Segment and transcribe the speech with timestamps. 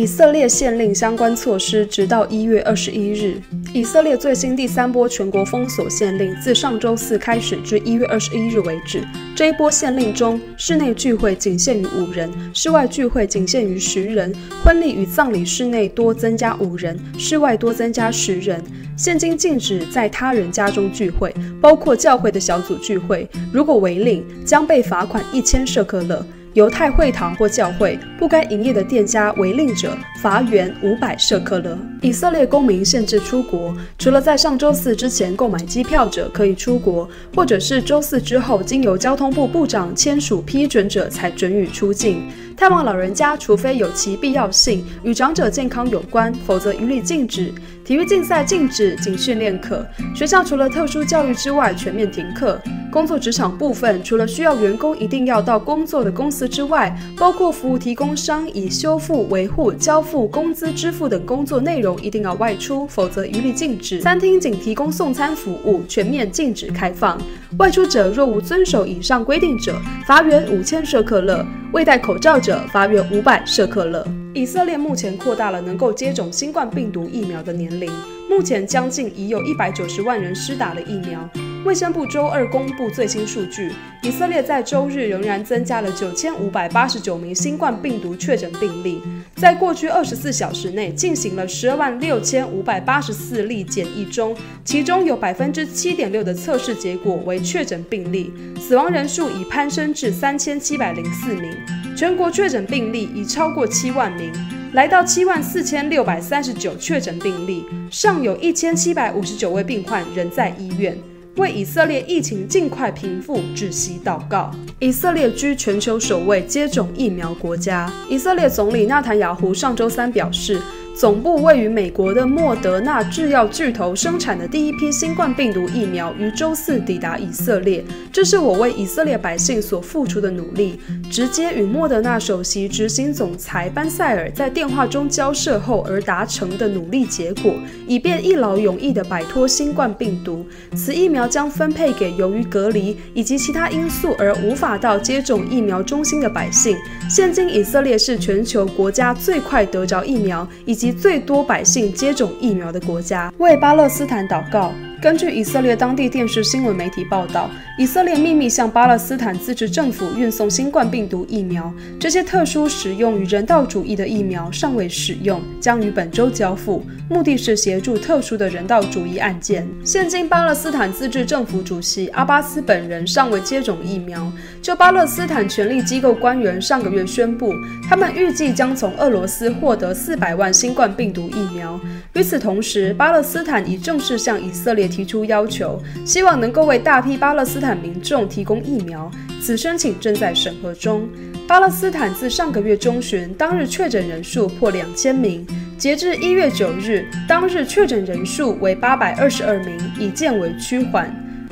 [0.00, 3.38] 以色列限令相关措施，直到一月二十一日。
[3.74, 9.02] 以色列最新第三波全国封锁限令自上周四开始至一月二十一日为止。
[9.36, 14.34] 这一波限令中，室内聚会仅限于五人，室外聚会仅限于十人。
[14.64, 18.58] 婚礼与葬礼室内多增加五人，室外多增加十人。
[18.96, 21.30] 现今禁止在他人家中聚会，
[21.60, 23.28] 包括教会的小组聚会。
[23.52, 26.24] 如果违令，将被罚款一千舍克勒。
[26.54, 31.78] 犹太会堂或教会不该营业的店家违令者，罚元五百舍克勒。
[32.02, 42.28] 以色列公民限制出国，除了在上周四之前购买机票者可以出国，或者是周四之后经由交通部部长签署批准者才准予出境。
[42.54, 47.50] 探望老人家，除非有其必要性，与长者健康有关，否则一律禁止。
[47.86, 49.84] 体育竞赛禁止，仅训练可。
[50.14, 52.60] 学校除了特殊教育之外，全面停课。
[52.92, 64.00] 工作职场部分，除了需要员工一定要到工作的公司之外，包括服务提供工商以修复、维护、交付、工资支付等工作内容一定要外出，否则一律禁止。
[64.00, 67.16] 餐厅仅提供送餐服务，全面禁止开放。
[67.58, 74.04] 外出者若无遵守以上规定者，罚元五千舍克勒；未戴口罩者，罚元五百舍克勒。
[74.34, 77.88] 以色列目前扩大了能够接种新冠病毒疫苗的年龄，
[78.28, 81.30] 目前将近已有一百九十万人施打了疫苗。
[81.62, 83.70] 卫生部周二公布最新数据，
[84.02, 89.02] 以色列在周日仍然增加了九千五百八十九名新冠病毒确诊病例，
[89.36, 101.54] 在过去二十四小时内进行了十二万六千五百八十四例检疫中，其中有百分之七点六的测试结果为确诊病例，死亡人数已攀升至三千七百零四名，
[101.94, 104.32] 全国确诊病例已超过七万名，
[104.72, 110.96] 来到七万四千六百三十九确诊病例，尚有一千七百五十九位病患仍在医院。
[111.36, 114.50] 为以色列疫情尽快平复，止息祷告。
[114.78, 117.90] 以色列居全球首位接种疫苗国家。
[118.08, 120.60] 以色列总理纳坦雅胡上周三表示，
[120.96, 130.78] 总部位于美国的莫德纳制药巨头生产的第一批新冠病毒疫苗于周四抵达以色列，这是我为以色列百姓所付出的努力。
[131.10, 137.54] 直接与莫德纳首席执行总裁班塞尔在电话中交涉后而达成的努力结果，
[137.86, 140.44] 以便一劳永逸地摆脱新冠病毒。
[140.76, 146.76] 此疫苗将分配给由于隔离以及其他因素而无法到接种疫苗中心的百姓。
[147.08, 154.72] 现今以色列是全球国家最快得着疫苗以及最多百姓接种疫苗的国家，为巴勒斯坦祷告。
[155.00, 161.72] 根据以色列当地电视新闻媒体报道，以色列秘密向巴勒斯坦自治政府运送新冠病毒疫苗。
[161.98, 169.66] 这些特殊使用与人道主义的疫苗尚未使用，将于本周交付，目的是协助特殊的人道主义案件。
[169.82, 174.30] 现今巴勒斯坦自治政府主席阿巴斯本人尚未接种疫苗。
[174.60, 177.54] 就巴勒斯坦权力机构官员上个月宣布，
[177.88, 181.80] 他们预计将从俄罗斯获得四百万新冠病毒疫苗。
[182.12, 189.10] 与此同时，巴勒斯坦已正式向以色列提出要求，希望能够为大批巴勒斯坦民众提供疫苗。
[189.40, 191.08] 此申请正在审核中。
[191.48, 195.46] 巴勒斯坦自上个月中旬当日确诊人数破两千名，
[195.78, 201.10] 截至一月九日，当日确诊人数为八百二十二名，已渐为趋缓。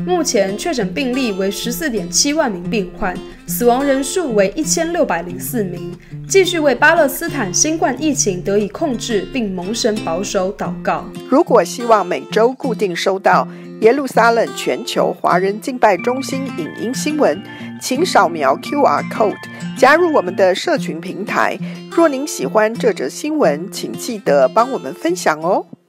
[0.09, 3.15] 目前确诊病例为十四点七万名病患，
[3.47, 5.93] 死亡人数为一千六百零四名。
[6.27, 11.05] 继续为巴勒斯坦新冠疫情得以控制并蒙神保守祷告。
[11.29, 13.47] 如果希望每周固定收到
[13.83, 17.39] 耶路撒冷全球华人敬拜中心影音新闻，
[17.79, 19.37] 请扫描 QR code
[19.77, 21.59] 加入我们的社群平台。
[21.95, 25.67] 若您喜欢这则新闻，请记得帮我们分享哦。